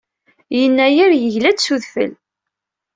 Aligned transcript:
Yennayer 0.57 1.11
yegla-d 1.15 1.59
s 1.65 1.67
udfel. 1.75 2.11